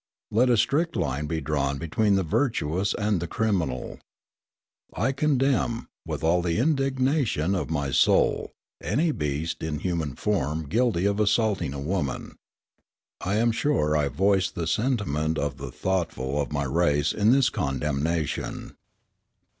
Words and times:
Let 0.31 0.49
a 0.49 0.57
strict 0.57 0.95
line 0.95 1.27
be 1.27 1.41
drawn 1.41 1.77
between 1.77 2.15
the 2.15 2.23
virtuous 2.23 2.95
and 2.95 3.19
the 3.21 3.27
criminal. 3.27 3.99
I 4.95 5.11
condemn, 5.11 5.89
with 6.07 6.23
all 6.23 6.41
the 6.41 6.57
indignation 6.57 7.53
of 7.53 7.69
my 7.69 7.91
soul, 7.91 8.51
any 8.81 9.11
beast 9.11 9.61
in 9.61 9.77
human 9.77 10.15
form 10.15 10.67
guilty 10.67 11.05
of 11.05 11.19
assaulting 11.19 11.75
a 11.75 11.79
woman. 11.79 12.37
I 13.23 13.35
am 13.35 13.51
sure 13.51 13.95
I 13.95 14.07
voice 14.07 14.49
the 14.49 14.65
sentiment 14.65 15.37
of 15.37 15.57
the 15.57 15.71
thoughtful 15.71 16.41
of 16.41 16.51
my 16.51 16.63
race 16.63 17.13
in 17.13 17.31
this 17.31 17.51
condemnation. 17.51 18.77